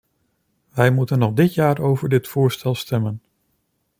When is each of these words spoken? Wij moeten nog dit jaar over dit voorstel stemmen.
Wij 0.73 0.91
moeten 0.91 1.19
nog 1.19 1.33
dit 1.33 1.53
jaar 1.53 1.79
over 1.79 2.09
dit 2.09 2.27
voorstel 2.27 2.75
stemmen. 2.75 3.21